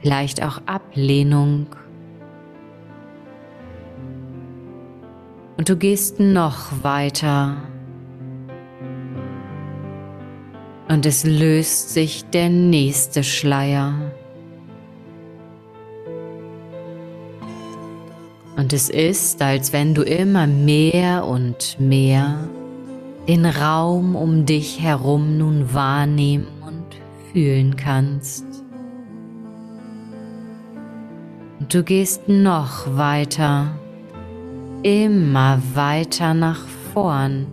Vielleicht 0.00 0.42
auch 0.42 0.60
Ablehnung, 0.66 1.66
Und 5.60 5.68
du 5.68 5.76
gehst 5.76 6.18
noch 6.18 6.82
weiter. 6.82 7.58
Und 10.88 11.04
es 11.04 11.24
löst 11.24 11.90
sich 11.90 12.24
der 12.24 12.48
nächste 12.48 13.22
Schleier. 13.22 13.92
Und 18.56 18.72
es 18.72 18.88
ist, 18.88 19.42
als 19.42 19.74
wenn 19.74 19.92
du 19.92 20.00
immer 20.00 20.46
mehr 20.46 21.26
und 21.26 21.76
mehr 21.78 22.48
den 23.28 23.44
Raum 23.44 24.16
um 24.16 24.46
dich 24.46 24.80
herum 24.80 25.36
nun 25.36 25.74
wahrnehmen 25.74 26.46
und 26.66 26.86
fühlen 27.34 27.76
kannst. 27.76 28.46
Und 31.58 31.74
du 31.74 31.82
gehst 31.82 32.30
noch 32.30 32.96
weiter 32.96 33.74
immer 34.82 35.60
weiter 35.74 36.34
nach 36.34 36.66
vorn, 36.92 37.46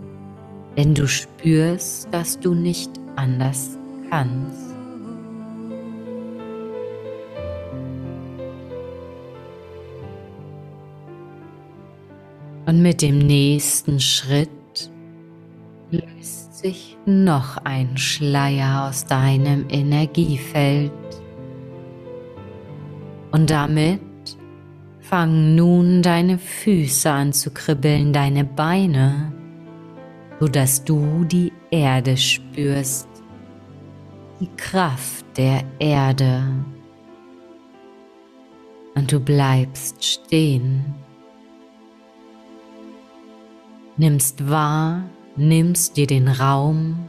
denn 0.76 0.94
du 0.94 1.06
spürst, 1.06 2.08
dass 2.12 2.38
du 2.38 2.54
nicht 2.54 2.90
anders 3.16 3.76
kannst. 4.10 4.68
Und 12.66 12.82
mit 12.82 13.00
dem 13.00 13.18
nächsten 13.18 13.98
Schritt 13.98 14.50
löst 15.90 16.58
sich 16.58 16.98
noch 17.06 17.56
ein 17.64 17.96
Schleier 17.96 18.86
aus 18.86 19.06
deinem 19.06 19.64
Energiefeld. 19.70 20.92
Und 23.32 23.48
damit 23.48 24.00
Fang 25.08 25.54
nun 25.54 26.02
deine 26.02 26.36
Füße 26.36 27.10
an 27.10 27.32
zu 27.32 27.50
kribbeln, 27.50 28.12
deine 28.12 28.44
Beine, 28.44 29.32
sodass 30.38 30.84
du 30.84 31.24
die 31.24 31.50
Erde 31.70 32.14
spürst, 32.14 33.08
die 34.38 34.50
Kraft 34.58 35.24
der 35.38 35.64
Erde. 35.78 36.42
Und 38.94 39.10
du 39.10 39.18
bleibst 39.18 40.04
stehen, 40.04 40.94
nimmst 43.96 44.50
wahr, 44.50 45.04
nimmst 45.36 45.96
dir 45.96 46.06
den 46.06 46.28
Raum, 46.28 47.08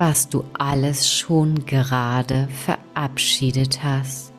was 0.00 0.28
du 0.28 0.42
alles 0.54 1.08
schon 1.08 1.66
gerade 1.66 2.48
verabschiedet 2.48 3.84
hast. 3.84 4.30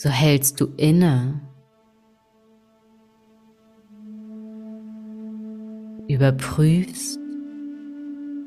so 0.00 0.08
hältst 0.08 0.58
du 0.58 0.68
inne. 0.78 1.42
Überprüfst, 6.08 7.20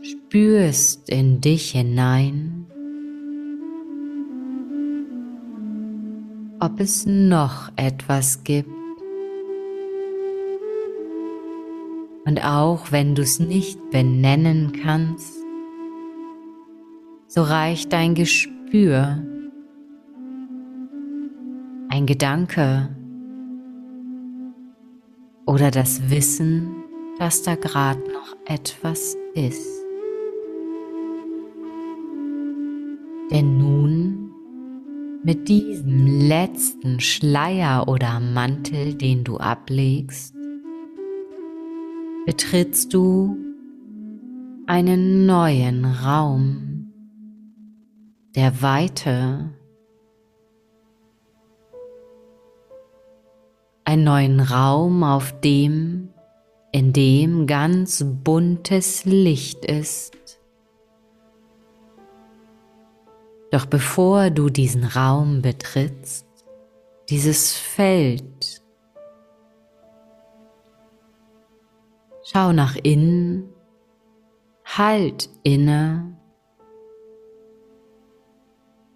spürst 0.01 1.09
in 1.09 1.41
dich 1.41 1.71
hinein, 1.71 2.65
ob 6.59 6.79
es 6.79 7.05
noch 7.05 7.71
etwas 7.75 8.43
gibt. 8.43 8.82
Und 12.25 12.43
auch 12.45 12.91
wenn 12.91 13.15
du 13.15 13.21
es 13.21 13.39
nicht 13.39 13.91
benennen 13.91 14.71
kannst, 14.81 15.33
so 17.27 17.41
reicht 17.41 17.91
dein 17.91 18.15
Gespür 18.15 19.23
ein 21.89 22.05
Gedanke 22.05 22.89
oder 25.45 25.69
das 25.69 26.09
Wissen, 26.09 26.83
dass 27.19 27.43
da 27.43 27.55
gerade 27.55 27.99
noch 28.11 28.35
etwas 28.45 29.17
ist. 29.33 29.83
Denn 33.31 33.57
nun 33.57 34.31
mit 35.23 35.47
diesem 35.47 36.27
letzten 36.27 36.99
Schleier 36.99 37.87
oder 37.87 38.19
Mantel, 38.19 38.93
den 38.95 39.23
du 39.23 39.37
ablegst, 39.37 40.32
betrittst 42.25 42.93
du 42.93 43.37
einen 44.65 45.25
neuen 45.25 45.85
Raum 45.85 46.91
der 48.35 48.61
Weite 48.61 49.53
einen 53.85 54.03
neuen 54.05 54.39
Raum, 54.39 55.03
auf 55.03 55.39
dem, 55.41 56.09
in 56.71 56.93
dem 56.93 57.45
ganz 57.45 58.03
buntes 58.23 59.05
Licht 59.05 59.65
ist. 59.65 60.39
Doch 63.51 63.67
bevor 63.67 64.31
du 64.31 64.49
diesen 64.49 64.83
Raum 64.83 65.43
betrittst, 65.43 66.25
dieses 67.09 67.53
Feld, 67.53 68.62
schau 72.33 72.51
nach 72.51 72.75
innen, 72.81 73.47
halt 74.65 75.29
inne 75.43 76.17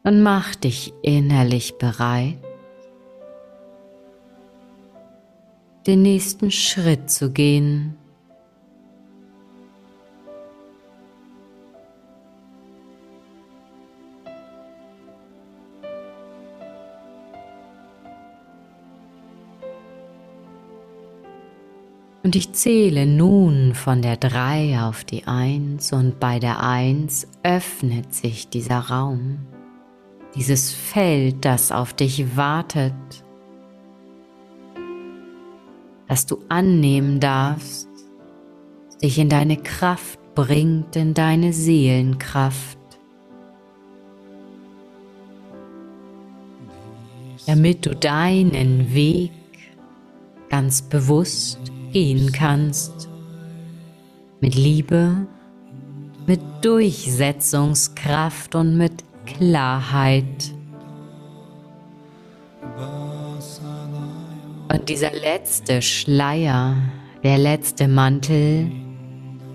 und 0.03 0.23
mach 0.23 0.55
dich 0.55 0.93
innerlich 1.03 1.77
bereit 1.77 2.39
den 5.85 6.01
nächsten 6.01 6.51
Schritt 6.51 7.09
zu 7.09 7.31
gehen. 7.31 7.97
Und 22.27 22.35
ich 22.35 22.51
zähle 22.51 23.05
nun 23.05 23.73
von 23.73 24.01
der 24.01 24.17
3 24.17 24.81
auf 24.81 25.05
die 25.05 25.25
1 25.27 25.93
und 25.93 26.19
bei 26.19 26.39
der 26.39 26.61
1 26.61 27.25
öffnet 27.43 28.13
sich 28.13 28.49
dieser 28.49 28.79
Raum, 28.79 29.37
dieses 30.35 30.73
Feld, 30.73 31.45
das 31.45 31.71
auf 31.71 31.93
dich 31.93 32.35
wartet 32.35 32.93
das 36.09 36.25
du 36.25 36.39
annehmen 36.49 37.21
darfst, 37.21 37.87
dich 39.01 39.19
in 39.19 39.29
deine 39.29 39.55
Kraft 39.55 40.19
bringt, 40.35 40.97
in 40.97 41.13
deine 41.13 41.53
Seelenkraft. 41.53 42.77
Damit 47.45 47.85
du 47.85 47.95
deinen 47.95 48.93
Weg 48.93 49.31
ganz 50.49 50.81
bewusst 50.81 51.71
gehen 51.97 52.31
kannst. 52.31 53.09
Mit 54.39 54.53
Liebe, 54.53 55.25
mit 56.27 56.39
Durchsetzungskraft 56.61 58.53
und 58.53 58.77
mit 58.77 59.03
Klarheit. 59.25 60.53
Und 64.71 64.87
dieser 64.87 65.11
letzte 65.11 65.81
Schleier, 65.81 66.75
der 67.23 67.39
letzte 67.39 67.87
Mantel, 67.87 68.69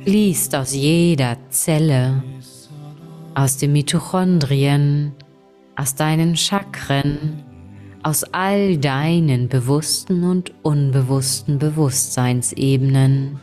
fließt 0.02 0.56
aus 0.56 0.74
jeder 0.74 1.36
Zelle, 1.50 2.24
aus 3.36 3.56
den 3.58 3.72
Mitochondrien, 3.72 5.12
aus 5.76 5.94
deinen 5.94 6.36
Chakren, 6.36 7.44
aus 8.02 8.24
all 8.32 8.78
deinen 8.78 9.48
bewussten 9.48 10.24
und 10.24 10.52
unbewussten 10.62 11.58
Bewusstseinsebenen. 11.58 13.38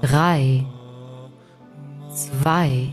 Drei, 0.00 0.64
zwei, 2.12 2.92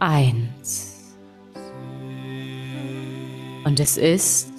eins. 0.00 1.14
Und 3.64 3.78
es 3.78 3.96
ist, 3.96 4.50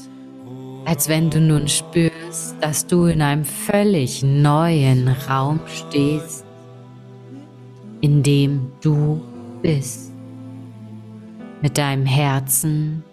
als 0.85 1.09
wenn 1.09 1.29
du 1.29 1.41
nun 1.41 1.67
spürst, 1.67 2.55
dass 2.61 2.87
du 2.87 3.05
in 3.05 3.21
einem 3.21 3.43
völlig 3.43 4.23
neuen 4.23 5.07
Raum 5.07 5.59
stehst, 5.67 6.45
in 8.01 8.23
dem 8.23 8.71
du 8.81 9.21
bist, 9.61 10.11
mit 11.61 11.77
deinem 11.77 12.05
Herzen, 12.05 13.03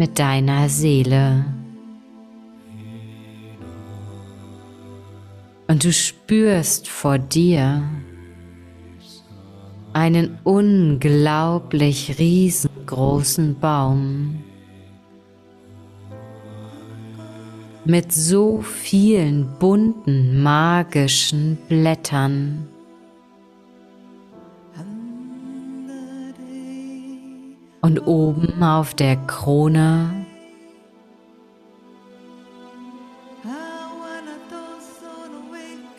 mit 0.00 0.18
deiner 0.18 0.70
Seele. 0.70 1.44
Und 5.68 5.84
du 5.84 5.92
spürst 5.92 6.88
vor 6.88 7.18
dir 7.18 7.82
einen 9.92 10.38
unglaublich 10.42 12.18
riesengroßen 12.18 13.60
Baum 13.60 14.42
mit 17.84 18.10
so 18.10 18.62
vielen 18.62 19.58
bunten 19.58 20.42
magischen 20.42 21.58
Blättern. 21.68 22.69
Und 27.82 28.06
oben 28.06 28.62
auf 28.62 28.94
der 28.94 29.16
Krone 29.16 30.26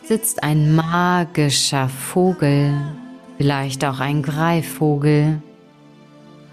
sitzt 0.04 0.42
ein 0.42 0.74
magischer 0.74 1.88
Vogel, 1.88 2.72
vielleicht 3.36 3.84
auch 3.84 3.98
ein 3.98 4.22
Greifvogel, 4.22 5.42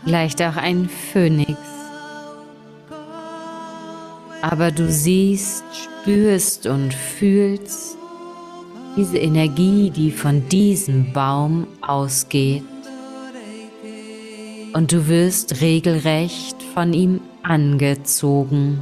vielleicht 0.03 0.41
auch 0.41 0.55
ein 0.55 0.89
Phönix. 0.89 1.59
Aber 4.41 4.71
du 4.71 4.89
siehst, 4.89 5.63
spürst 5.73 6.65
und 6.65 6.93
fühlst 6.93 7.97
diese 8.95 9.17
Energie, 9.17 9.91
die 9.91 10.11
von 10.11 10.47
diesem 10.49 11.13
Baum 11.13 11.67
ausgeht 11.81 12.63
und 14.73 14.91
du 14.91 15.08
wirst 15.08 15.62
regelrecht 15.62 16.62
von 16.73 16.93
ihm 16.93 17.21
angezogen. 17.43 18.79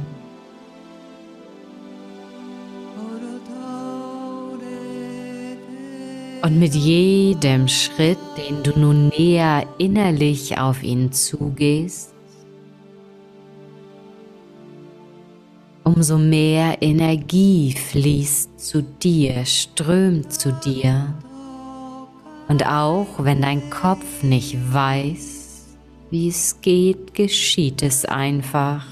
Und 6.42 6.58
mit 6.60 6.74
jedem 6.74 7.66
Schritt, 7.66 8.18
den 8.36 8.62
du 8.62 8.78
nun 8.78 9.08
näher 9.08 9.66
innerlich 9.78 10.58
auf 10.58 10.82
ihn 10.82 11.10
zugehst, 11.10 12.14
umso 15.82 16.16
mehr 16.16 16.80
Energie 16.80 17.72
fließt 17.72 18.60
zu 18.60 18.82
dir, 18.82 19.44
strömt 19.46 20.32
zu 20.32 20.52
dir. 20.52 21.12
Und 22.46 22.66
auch 22.66 23.08
wenn 23.18 23.42
dein 23.42 23.68
Kopf 23.68 24.22
nicht 24.22 24.56
weiß, 24.72 25.37
wie 26.10 26.28
es 26.28 26.60
geht, 26.60 27.14
geschieht 27.14 27.82
es 27.82 28.04
einfach. 28.04 28.86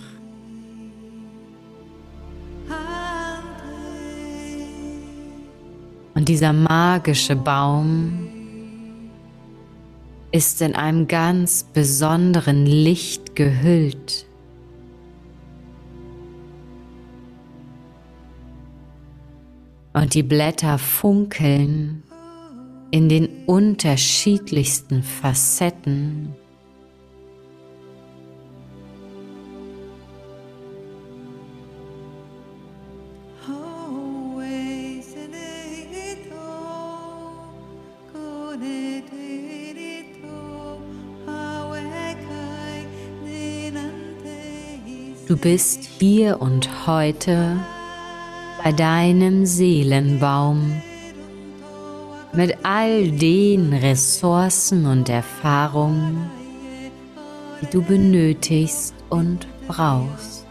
Und 6.15 6.29
dieser 6.31 6.53
magische 6.53 7.37
Baum 7.37 8.29
ist 10.33 10.63
in 10.63 10.75
einem 10.75 11.07
ganz 11.09 11.63
besonderen 11.63 12.65
Licht 12.67 13.37
gehüllt. 13.37 14.27
Und 19.93 20.15
die 20.15 20.23
Blätter 20.23 20.79
funkeln 20.79 22.03
in 22.91 23.09
den 23.09 23.29
unterschiedlichsten 23.47 25.03
Facetten. 25.03 26.35
Du 45.27 45.37
bist 45.37 45.89
hier 45.99 46.41
und 46.41 46.87
heute 46.87 47.57
bei 48.62 48.71
deinem 48.71 49.45
Seelenbaum 49.45 50.81
mit 52.33 52.57
all 52.62 53.11
den 53.11 53.73
Ressourcen 53.73 54.87
und 54.87 55.09
Erfahrungen, 55.09 56.31
die 57.61 57.67
du 57.67 57.83
benötigst 57.83 58.95
und 59.11 59.49
brauchst. 59.67 60.47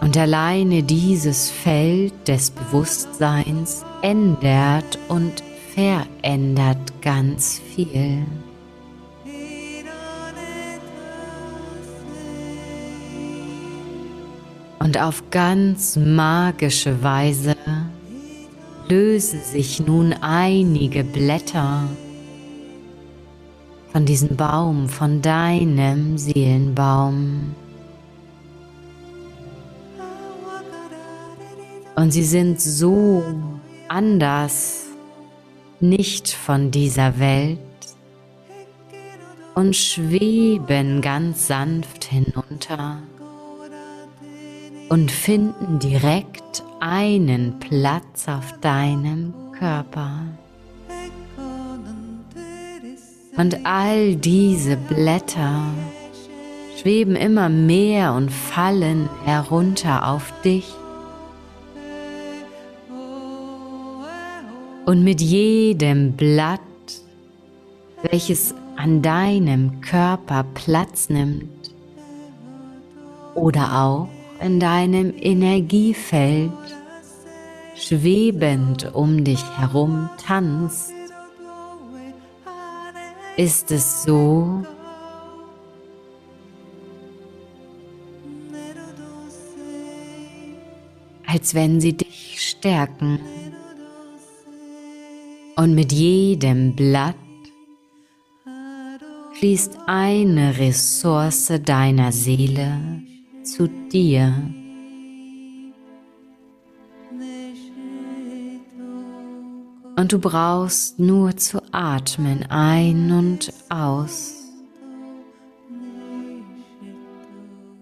Und 0.00 0.16
alleine 0.16 0.82
dieses 0.82 1.50
Feld 1.50 2.14
des 2.26 2.50
Bewusstseins 2.50 3.84
ändert 4.02 4.98
und 5.08 5.45
verändert 5.76 7.02
ganz 7.02 7.58
viel. 7.58 8.24
Und 14.78 14.98
auf 14.98 15.22
ganz 15.30 15.96
magische 15.96 17.02
Weise 17.02 17.56
lösen 18.88 19.40
sich 19.42 19.84
nun 19.84 20.14
einige 20.22 21.04
Blätter 21.04 21.82
von 23.92 24.06
diesem 24.06 24.34
Baum, 24.34 24.88
von 24.88 25.20
deinem 25.20 26.16
Seelenbaum. 26.16 27.54
Und 31.96 32.12
sie 32.12 32.24
sind 32.24 32.60
so 32.60 33.22
anders 33.88 34.85
nicht 35.80 36.28
von 36.28 36.70
dieser 36.70 37.18
Welt 37.18 37.58
und 39.54 39.74
schweben 39.74 41.00
ganz 41.00 41.46
sanft 41.46 42.04
hinunter 42.04 42.98
und 44.88 45.10
finden 45.10 45.78
direkt 45.78 46.62
einen 46.80 47.58
Platz 47.58 48.28
auf 48.28 48.52
deinem 48.60 49.32
Körper. 49.58 50.10
Und 53.36 53.66
all 53.66 54.16
diese 54.16 54.76
Blätter 54.76 55.62
schweben 56.80 57.16
immer 57.16 57.48
mehr 57.48 58.12
und 58.14 58.30
fallen 58.30 59.08
herunter 59.24 60.08
auf 60.08 60.32
dich. 60.42 60.66
Und 64.86 65.02
mit 65.02 65.20
jedem 65.20 66.12
Blatt, 66.12 66.60
welches 68.08 68.54
an 68.76 69.02
deinem 69.02 69.80
Körper 69.80 70.44
Platz 70.54 71.10
nimmt 71.10 71.74
oder 73.34 73.82
auch 73.82 74.08
in 74.40 74.60
deinem 74.60 75.12
Energiefeld 75.18 76.52
schwebend 77.74 78.94
um 78.94 79.24
dich 79.24 79.44
herum 79.58 80.08
tanzt, 80.24 80.92
ist 83.36 83.72
es 83.72 84.04
so, 84.04 84.62
als 91.26 91.54
wenn 91.54 91.80
sie 91.80 91.96
dich 91.96 92.40
stärken. 92.40 93.18
Und 95.56 95.74
mit 95.74 95.90
jedem 95.92 96.76
Blatt 96.76 97.16
fließt 99.38 99.78
eine 99.86 100.58
Ressource 100.58 101.52
deiner 101.64 102.12
Seele 102.12 103.02
zu 103.42 103.68
dir. 103.68 104.34
Und 109.98 110.12
du 110.12 110.18
brauchst 110.18 110.98
nur 110.98 111.34
zu 111.38 111.58
atmen 111.72 112.44
ein 112.50 113.10
und 113.10 113.50
aus. 113.70 114.34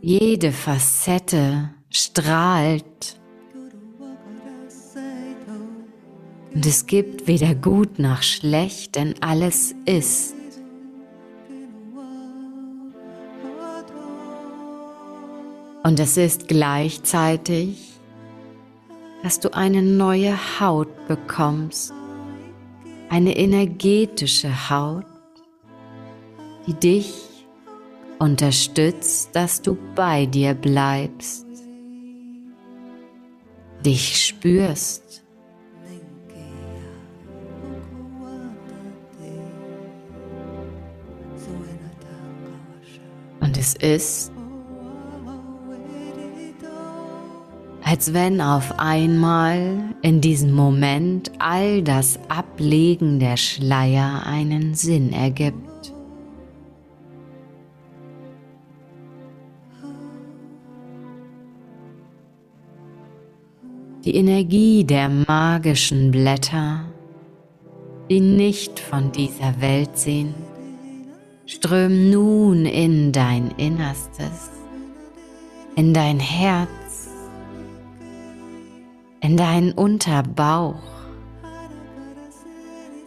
Jede 0.00 0.52
Facette 0.52 1.70
strahlt. 1.90 3.20
Und 6.54 6.64
es 6.66 6.86
gibt 6.86 7.26
weder 7.26 7.54
gut 7.54 7.98
noch 7.98 8.22
schlecht, 8.22 8.94
denn 8.94 9.14
alles 9.20 9.74
ist. 9.86 10.34
Und 15.82 16.00
es 16.00 16.16
ist 16.16 16.48
gleichzeitig, 16.48 17.98
dass 19.22 19.40
du 19.40 19.52
eine 19.52 19.82
neue 19.82 20.34
Haut 20.60 21.08
bekommst, 21.08 21.92
eine 23.10 23.36
energetische 23.36 24.70
Haut, 24.70 25.04
die 26.66 26.74
dich 26.74 27.14
unterstützt, 28.18 29.30
dass 29.34 29.60
du 29.60 29.76
bei 29.94 30.24
dir 30.24 30.54
bleibst, 30.54 31.46
dich 33.84 34.26
spürst. 34.26 35.23
Ist, 43.84 44.32
als 47.82 48.14
wenn 48.14 48.40
auf 48.40 48.78
einmal 48.78 49.94
in 50.00 50.20
diesem 50.20 50.52
Moment 50.52 51.30
all 51.38 51.82
das 51.82 52.18
Ablegen 52.28 53.20
der 53.20 53.36
Schleier 53.36 54.22
einen 54.26 54.74
Sinn 54.74 55.12
ergibt. 55.12 55.92
Die 64.04 64.16
Energie 64.16 64.84
der 64.84 65.08
magischen 65.08 66.10
Blätter, 66.10 66.84
die 68.10 68.20
nicht 68.20 68.80
von 68.80 69.12
dieser 69.12 69.60
Welt 69.60 69.96
sind, 69.96 70.34
strömt 71.46 72.10
nun 72.10 72.66
in 72.66 73.12
dein 73.12 73.50
Innerstes, 73.56 74.50
in 75.76 75.92
dein 75.92 76.18
Herz, 76.18 77.08
in 79.20 79.36
deinen 79.36 79.72
Unterbauch, 79.72 80.74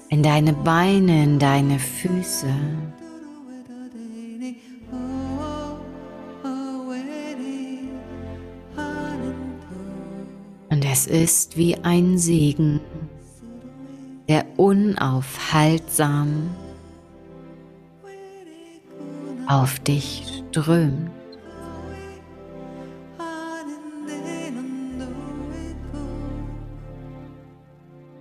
in 0.09 0.23
deine 0.23 0.53
Beine, 0.53 1.23
in 1.23 1.39
deine 1.39 1.79
Füße. 1.79 2.53
Und 10.69 10.85
es 10.85 11.07
ist 11.07 11.57
wie 11.57 11.75
ein 11.77 12.17
Segen, 12.17 12.81
der 14.27 14.45
unaufhaltsam 14.57 16.49
auf 19.47 19.79
dich 19.79 20.43
strömt. 20.51 21.11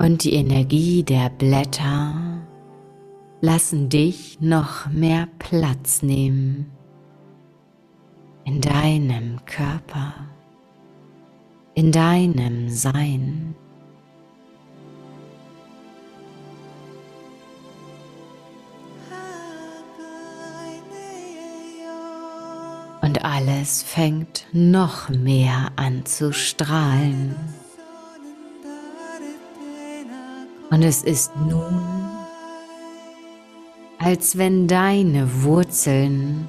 und 0.07 0.23
die 0.23 0.35
Energie 0.35 1.03
der 1.03 1.31
Blätter 1.31 2.15
lassen 3.41 3.89
dich 3.89 4.39
noch 4.41 4.89
mehr 4.89 5.27
Platz 5.41 6.01
nehmen 6.01 6.71
in 8.45 8.61
deinem 8.61 9.45
Körper, 9.45 10.15
in 11.75 11.91
deinem 11.91 12.69
Sein. 12.69 13.57
Alles 23.27 23.83
fängt 23.83 24.47
noch 24.53 25.09
mehr 25.09 25.73
an 25.75 26.07
zu 26.07 26.33
strahlen. 26.33 27.35
Und 30.71 30.83
es 30.85 31.03
ist 31.03 31.33
nun, 31.37 31.83
als 33.99 34.39
wenn 34.39 34.69
deine 34.69 35.43
Wurzeln 35.43 36.49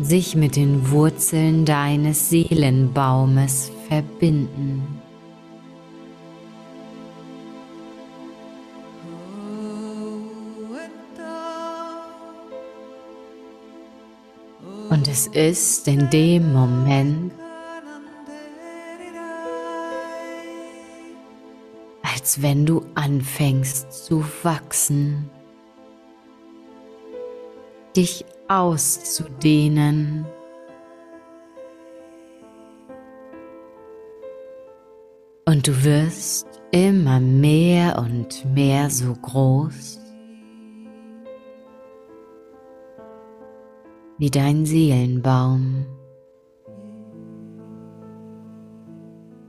sich 0.00 0.36
mit 0.36 0.54
den 0.54 0.90
Wurzeln 0.92 1.64
deines 1.64 2.30
Seelenbaumes 2.30 3.72
verbinden. 3.88 5.01
Es 15.12 15.26
ist 15.26 15.86
in 15.88 16.08
dem 16.08 16.54
Moment, 16.54 17.34
als 22.02 22.40
wenn 22.40 22.64
du 22.64 22.82
anfängst 22.94 23.92
zu 24.06 24.24
wachsen, 24.42 25.28
dich 27.94 28.24
auszudehnen. 28.48 30.24
Und 35.44 35.68
du 35.68 35.84
wirst 35.84 36.46
immer 36.70 37.20
mehr 37.20 37.98
und 37.98 38.46
mehr 38.54 38.88
so 38.88 39.12
groß 39.12 40.01
wie 44.18 44.30
dein 44.30 44.66
Seelenbaum. 44.66 45.86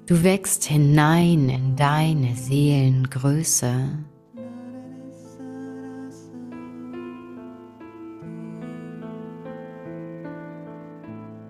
Du 0.06 0.22
wächst 0.24 0.66
hinein 0.66 1.50
in 1.50 1.76
deine 1.76 2.36
Seelengröße. 2.36 3.74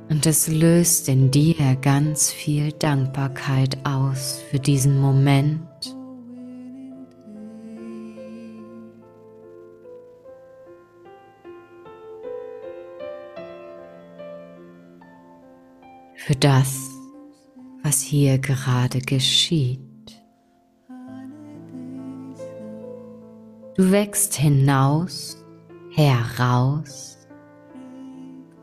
Und 0.10 0.26
es 0.28 0.48
löst 0.48 1.10
in 1.10 1.32
dir 1.32 1.76
ganz 1.82 2.32
viel 2.32 2.72
Dankbarkeit 2.74 3.78
aus 3.84 4.40
für 4.52 4.60
diesen 4.60 5.00
Moment. 5.00 5.64
Für 16.26 16.36
das, 16.36 16.90
was 17.84 18.02
hier 18.02 18.40
gerade 18.40 19.00
geschieht. 19.00 19.82
Du 23.76 23.92
wächst 23.92 24.36
hinaus, 24.36 25.36
heraus 25.92 27.18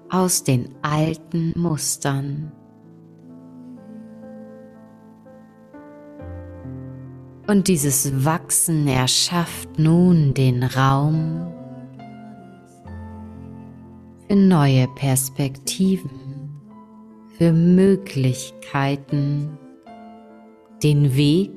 aus 0.09 0.42
den 0.42 0.70
alten 0.81 1.53
Mustern. 1.55 2.51
Und 7.46 7.68
dieses 7.68 8.25
Wachsen 8.25 8.88
erschafft 8.88 9.79
nun 9.79 10.33
den 10.33 10.62
Raum 10.62 11.53
für 14.27 14.37
neue 14.37 14.88
Perspektiven, 14.94 16.19
für 17.40 17.53
Möglichkeiten, 17.53 19.59
den 20.83 21.16
Weg 21.16 21.53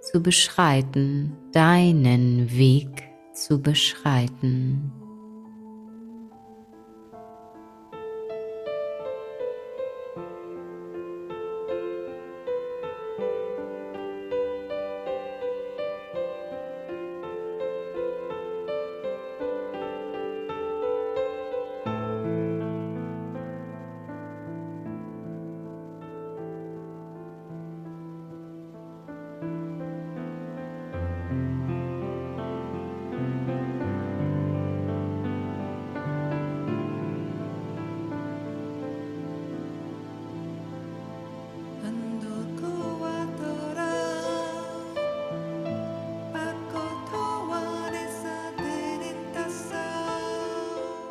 zu 0.00 0.22
beschreiten, 0.22 1.36
deinen 1.52 2.50
Weg 2.56 3.02
zu 3.34 3.60
beschreiten. 3.60 5.01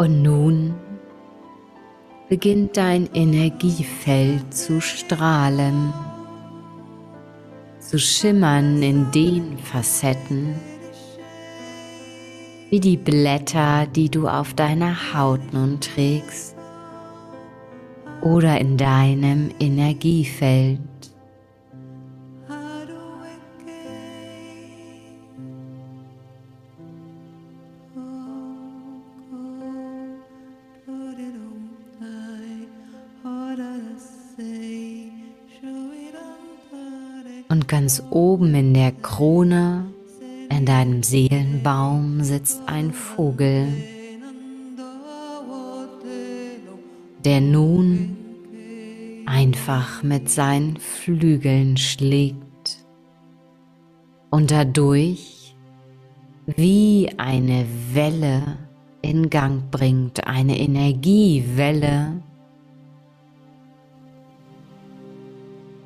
Und 0.02 0.24
nun 0.24 0.74
beginnt 2.28 2.76
dein 2.76 3.08
Energiefeld 3.14 4.52
zu 4.52 4.82
strahlen, 4.82 5.94
zu 7.78 8.00
schimmern 8.00 8.82
in 8.82 9.12
den 9.12 9.60
Facetten, 9.60 10.56
wie 12.72 12.80
die 12.80 12.98
Blätter, 12.98 13.86
die 13.86 14.10
du 14.10 14.28
auf 14.28 14.56
deiner 14.56 15.14
Haut 15.14 15.54
nun 15.54 15.80
trägst 15.80 16.56
oder 18.24 18.60
in 18.60 18.78
deinem 18.78 19.52
Energiefeld. 19.60 20.80
Ganz 37.92 38.04
oben 38.10 38.56
in 38.56 38.74
der 38.74 38.94
Krone, 38.94 39.86
in 40.50 40.66
deinem 40.66 41.04
Seelenbaum, 41.04 42.24
sitzt 42.24 42.62
ein 42.66 42.94
Vogel, 42.94 43.68
der 47.26 47.42
nun 47.42 48.16
einfach 49.26 50.04
mit 50.04 50.30
seinen 50.30 50.78
Flügeln 50.78 51.76
schlägt. 51.76 52.78
Und 54.30 54.52
dadurch 54.52 55.54
wie 56.46 57.10
eine 57.18 57.66
Welle 57.92 58.58
in 59.02 59.30
Gang 59.30 59.70
bringt, 59.70 60.26
eine 60.26 60.58
Energiewelle. 60.58 62.22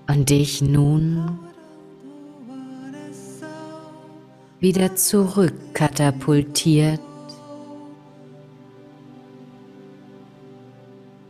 Und 0.08 0.30
dich 0.30 0.62
nun 0.62 1.40
wieder 4.60 4.96
zurück 4.96 5.54
katapultiert 5.74 7.02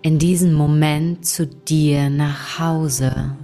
in 0.05 0.19
diesem 0.19 0.53
Moment 0.53 1.25
zu 1.25 1.47
dir 1.47 2.11
nach 2.11 2.59
Hause 2.59 3.35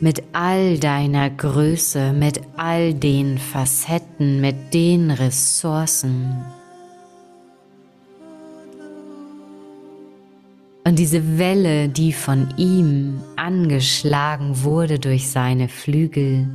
mit 0.00 0.22
all 0.32 0.78
deiner 0.78 1.30
Größe, 1.30 2.12
mit 2.12 2.40
all 2.56 2.92
den 2.92 3.38
Facetten, 3.38 4.40
mit 4.40 4.74
den 4.74 5.12
Ressourcen. 5.12 6.44
Und 10.82 10.98
diese 10.98 11.38
Welle, 11.38 11.88
die 11.88 12.12
von 12.12 12.52
ihm 12.56 13.20
angeschlagen 13.36 14.64
wurde 14.64 14.98
durch 14.98 15.30
seine 15.30 15.68
Flügel, 15.68 16.48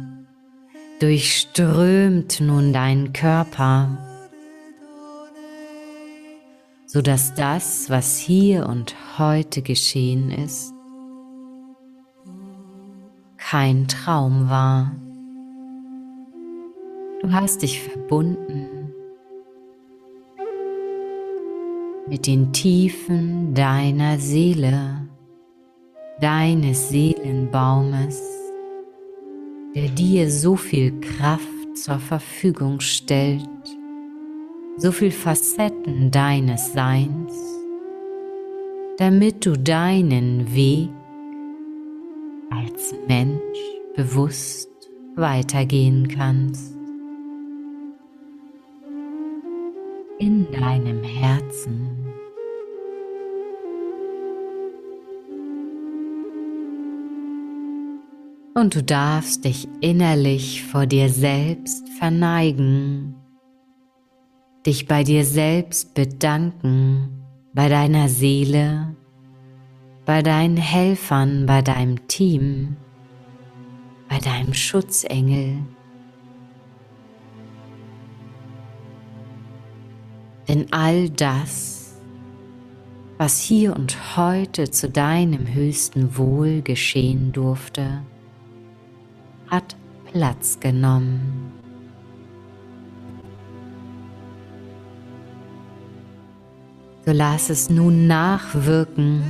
durchströmt 0.99 2.41
nun 2.41 2.73
deinen 2.73 3.13
Körper, 3.13 3.97
sodass 6.85 7.33
das, 7.33 7.89
was 7.89 8.17
hier 8.17 8.67
und 8.67 8.95
heute 9.17 9.61
geschehen 9.61 10.29
ist, 10.31 10.73
kein 13.37 13.87
Traum 13.87 14.49
war. 14.49 14.91
Du 17.21 17.31
hast 17.31 17.61
dich 17.61 17.81
verbunden 17.81 18.93
mit 22.07 22.27
den 22.27 22.51
Tiefen 22.51 23.53
deiner 23.53 24.17
Seele, 24.19 25.07
deines 26.19 26.89
Seelenbaumes 26.89 28.38
der 29.79 29.87
dir 29.87 30.29
so 30.29 30.57
viel 30.57 30.91
Kraft 30.99 31.47
zur 31.73 31.99
Verfügung 31.99 32.81
stellt, 32.81 33.47
so 34.75 34.91
viel 34.91 35.09
Facetten 35.09 36.11
deines 36.11 36.73
Seins, 36.73 37.33
damit 38.97 39.45
du 39.45 39.57
deinen 39.57 40.53
Weg 40.53 40.89
als 42.49 42.93
Mensch 43.07 43.39
bewusst 43.95 44.69
weitergehen 45.15 46.09
kannst. 46.09 46.75
In 50.17 50.45
deinem 50.51 51.01
Herzen. 51.03 52.08
Und 58.59 58.75
du 58.75 58.83
darfst 58.83 59.45
dich 59.45 59.67
innerlich 59.79 60.63
vor 60.63 60.85
dir 60.85 61.09
selbst 61.09 61.87
verneigen, 61.97 63.15
dich 64.65 64.85
bei 64.85 65.03
dir 65.03 65.23
selbst 65.23 65.93
bedanken, 65.93 67.23
bei 67.53 67.69
deiner 67.69 68.09
Seele, 68.09 68.95
bei 70.05 70.21
deinen 70.21 70.57
Helfern, 70.57 71.45
bei 71.45 71.61
deinem 71.61 72.07
Team, 72.07 72.75
bei 74.09 74.19
deinem 74.19 74.53
Schutzengel. 74.53 75.59
Denn 80.47 80.67
all 80.71 81.09
das, 81.09 81.97
was 83.17 83.39
hier 83.39 83.75
und 83.75 84.17
heute 84.17 84.69
zu 84.69 84.89
deinem 84.89 85.53
höchsten 85.53 86.17
Wohl 86.17 86.61
geschehen 86.61 87.31
durfte, 87.31 88.01
hat 89.49 89.75
Platz 90.11 90.59
genommen. 90.59 91.53
So 97.05 97.11
lass 97.13 97.49
es 97.49 97.69
nun 97.69 98.07
nachwirken 98.07 99.23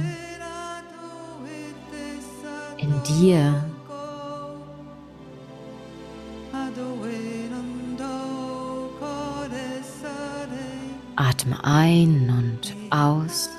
in 2.78 2.94
dir. 3.04 3.64
Atme 11.16 11.64
ein 11.64 12.30
und 12.30 12.76
aus. 12.90 13.50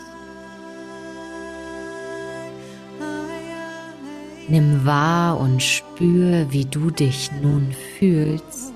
Nimm 4.51 4.85
wahr 4.85 5.39
und 5.39 5.63
spür, 5.63 6.47
wie 6.51 6.65
du 6.65 6.91
dich 6.91 7.31
nun 7.41 7.69
fühlst. 7.99 8.75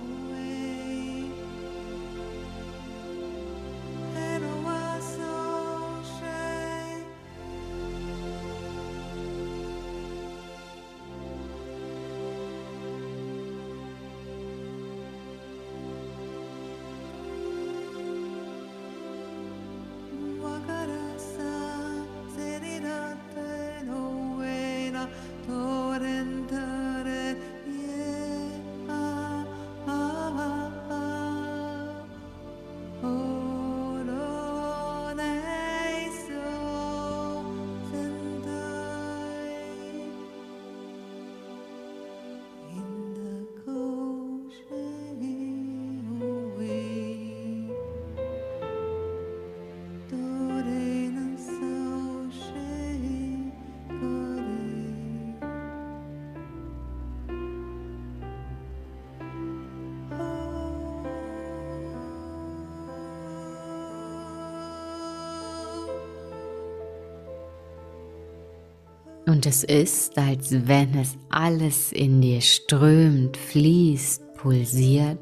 Und 69.27 69.47
es 69.47 69.64
ist, 69.64 70.18
als 70.18 70.51
wenn 70.68 70.95
es 70.99 71.16
alles 71.31 71.93
in 71.93 72.20
dir 72.20 72.43
strömt, 72.43 73.37
fließt, 73.37 74.35
pulsiert. 74.35 75.18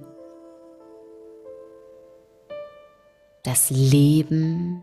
Das 3.44 3.70
Leben 3.70 4.82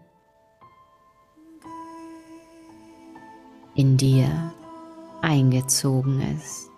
in 3.75 3.97
dir 3.97 4.53
eingezogen 5.21 6.21
ist. 6.37 6.68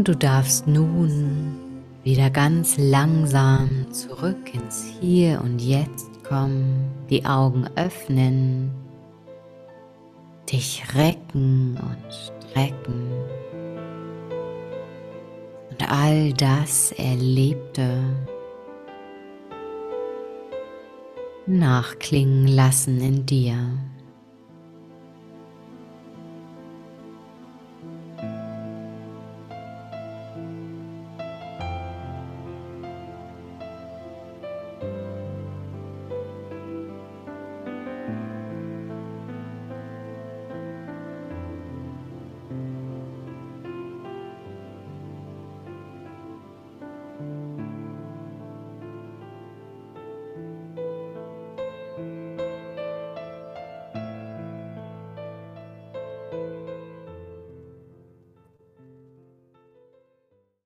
Und 0.00 0.08
du 0.08 0.16
darfst 0.16 0.66
nun 0.66 1.58
wieder 2.04 2.30
ganz 2.30 2.78
langsam 2.78 3.92
zurück 3.92 4.54
ins 4.54 4.94
Hier 4.98 5.42
und 5.42 5.58
Jetzt 5.60 6.24
kommen, 6.24 6.90
die 7.10 7.26
Augen 7.26 7.66
öffnen, 7.76 8.70
dich 10.50 10.82
recken 10.94 11.78
und 11.82 12.48
strecken 12.48 13.10
und 15.68 15.92
all 15.92 16.32
das 16.32 16.92
Erlebte 16.92 17.98
nachklingen 21.46 22.46
lassen 22.46 23.02
in 23.02 23.26
dir. 23.26 23.58